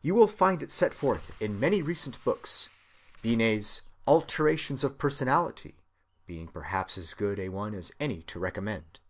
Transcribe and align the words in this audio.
You 0.00 0.14
will 0.14 0.28
find 0.28 0.62
it 0.62 0.70
set 0.70 0.94
forth 0.94 1.30
in 1.38 1.60
many 1.60 1.82
recent 1.82 2.24
books, 2.24 2.70
Binet's 3.20 3.82
Alterations 4.06 4.82
of 4.82 4.96
Personality(122) 4.96 5.74
being 6.26 6.48
perhaps 6.48 6.96
as 6.96 7.12
good 7.12 7.38
a 7.38 7.50
one 7.50 7.74
as 7.74 7.92
any 8.00 8.22
to 8.22 8.38
recommend. 8.38 9.00